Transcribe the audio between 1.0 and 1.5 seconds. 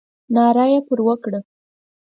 وکړه.